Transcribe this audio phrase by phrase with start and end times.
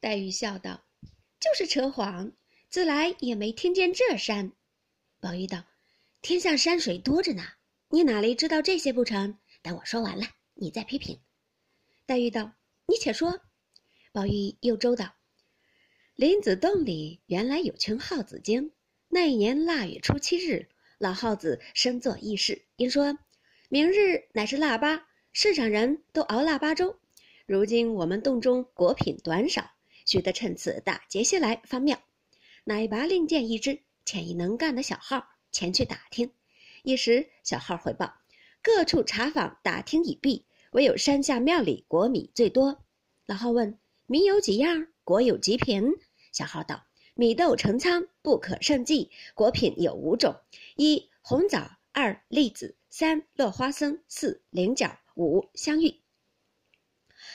[0.00, 0.84] 黛玉笑道
[1.40, 2.32] ：“就是扯谎，
[2.68, 4.52] 自来也没听见这山。”
[5.20, 5.64] 宝玉道
[6.22, 7.42] ：“天下山水多着呢，
[7.88, 9.38] 你哪里知道这些不成？
[9.60, 10.24] 等我说完了，
[10.54, 11.20] 你再批评。”
[12.06, 12.52] 黛玉道
[12.86, 13.40] ：“你且说。”
[14.12, 15.14] 宝玉又周道
[16.14, 18.72] ：“林子洞里原来有群耗子精。
[19.08, 20.68] 那一年腊月初七日，
[20.98, 23.18] 老耗子生作议事，因说：
[23.68, 27.00] 明日乃是腊八，世上人都熬腊八粥。
[27.46, 29.70] 如今我们洞中果品短少，
[30.08, 31.98] 须得趁此打劫些来方妙。
[32.64, 36.32] 乃拔令箭一支。”遣一能干的小号前去打听，
[36.82, 38.10] 一时小号回报，
[38.62, 42.86] 各处查访打听已毕，唯有山下庙里果米最多。
[43.26, 45.92] 老号问米有几样，果有几品？
[46.32, 49.10] 小号道：米豆成仓，不可胜计。
[49.34, 50.34] 果品有五种：
[50.76, 56.00] 一红枣，二栗子，三落花生，四菱角，五香芋。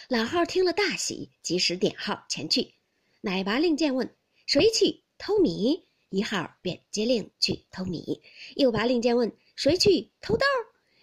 [0.09, 2.73] 老号听了大喜，及时点号前去。
[3.21, 4.13] 乃拔令箭问
[4.45, 5.85] 谁去偷米？
[6.09, 8.21] 一号便接令去偷米，
[8.55, 10.45] 又拔令箭问谁去偷豆，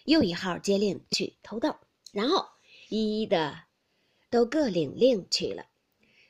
[0.05, 1.75] 又一号接令去偷豆，
[2.13, 2.45] 然后
[2.89, 3.63] 一一的
[4.29, 5.65] 都各领令去了，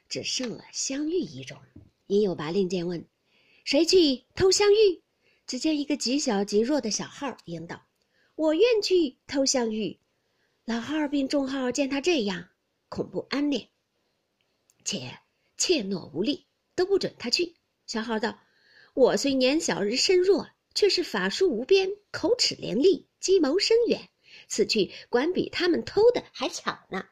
[0.09, 1.57] 只剩了香玉一种。
[2.07, 3.05] 因又拔令箭问
[3.63, 5.01] 谁去偷香玉，
[5.45, 7.83] 只见一个极小极弱的小号应道
[8.35, 9.99] ：“我愿去偷香玉。”
[10.65, 12.49] 老号并众号见他这样，
[12.91, 13.69] 恐怖安恋，
[14.83, 15.17] 且
[15.55, 17.55] 怯懦无力，都不准他去。
[17.87, 18.37] 小号道。
[18.93, 24.09] 我虽年小人身弱，却是法术无边，口齿伶俐，计谋深远。
[24.49, 27.07] 此去管比他们偷的还巧呢。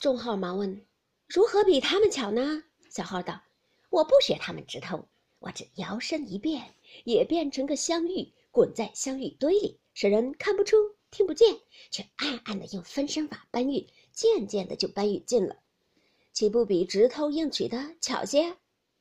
[0.00, 0.84] 众号忙问
[1.28, 3.40] ：“如何比他们巧呢？”小号道
[3.88, 10.76] ：“我不学他们直偷，我只摇身一变，也变成个香芋，滚在香芋堆里，使人看不出、
[11.10, 11.58] 听不见，
[11.90, 15.56] 却暗暗的用分身法搬运，渐渐的就搬运尽了。
[16.32, 18.56] 岂不比直偷硬取的巧些？”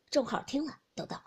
[0.09, 0.77] 众号听了。
[0.93, 1.23] 都道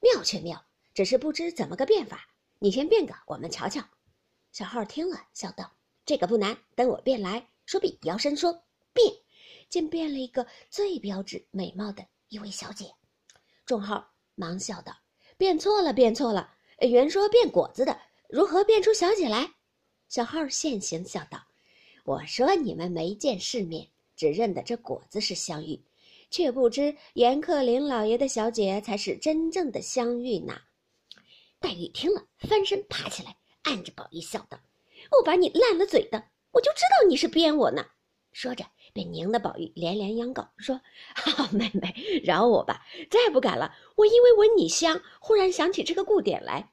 [0.00, 2.28] 妙却妙，只是不知怎么个变法。
[2.60, 3.84] 你先变个，我们瞧瞧。
[4.52, 5.72] 小号听了，笑道
[6.06, 9.12] ：“这个不难，等我变来。”说毕，摇身说变，
[9.68, 12.94] 竟变了一个最标致美貌的一位小姐。
[13.66, 14.96] 众号忙笑道
[15.36, 16.54] ：“变错了，变错了。
[16.80, 19.50] 原说变果子的，如何变出小姐来？”
[20.08, 21.42] 小号现形笑道
[22.04, 25.80] ：“我说你们没见世面，只认得这果子是香玉。”
[26.30, 30.60] 却不知严克林老爷的小姐才是真正的香玉呢。
[31.58, 34.60] 黛玉听了，翻身爬起来，按着宝玉笑道
[35.10, 37.82] ：“我把你烂了嘴的，我就知道你是编我呢。”
[38.32, 38.62] 说着，
[38.92, 40.78] 便拧得宝玉连连央告说
[41.16, 43.74] ：“好妹妹，饶我吧，再不敢了。
[43.96, 46.68] 我因为闻你香，忽然想起这个故典来。”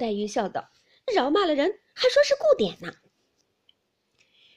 [0.00, 0.70] 黛玉笑道
[1.14, 2.96] ：“饶骂了人，还说是故典呢。”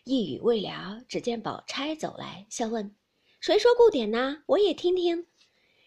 [0.05, 2.95] 一语未了，只见宝钗走来，笑问。
[3.41, 4.43] 谁说故典呢？
[4.45, 5.27] 我也听听。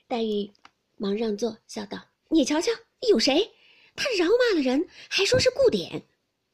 [0.09, 0.53] 黛玉
[0.97, 2.71] 忙让座，笑道：“你瞧瞧，
[3.09, 3.55] 有谁？
[3.95, 6.03] 他饶骂了人，还说是故典。”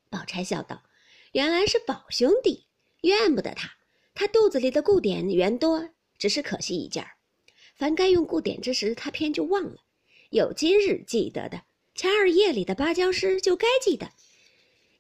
[0.09, 0.85] 宝钗笑道
[1.33, 2.69] ：“原来是宝兄弟，
[3.01, 3.69] 怨不得他。
[4.15, 7.17] 他肚子里的故典原多，只是可惜一件儿。
[7.75, 9.79] 凡该用故典之时，他偏就忘了。
[10.31, 11.65] 有今日记得的，
[12.03, 14.11] 前二夜里的芭蕉诗就该记得，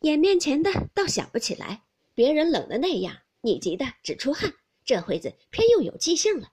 [0.02, 1.82] 眼面前的倒想不起来。
[2.14, 4.54] 别人冷的那样，你急的只出汗。”
[4.86, 6.52] 这回子偏又有记性了，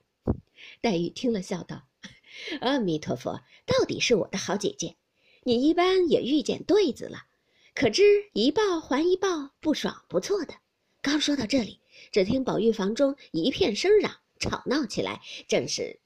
[0.80, 1.86] 黛玉听了笑道
[2.62, 4.96] ：“阿弥陀佛，到底是我的好姐姐，
[5.44, 7.26] 你一般也遇见对子了，
[7.72, 10.54] 可知一报还一报，不爽不错的。”
[11.00, 11.78] 刚说到这里，
[12.10, 16.00] 只听宝玉房中一片声嚷，吵闹起来，正是